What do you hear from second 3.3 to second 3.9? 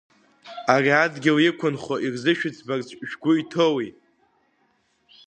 иҭоуи?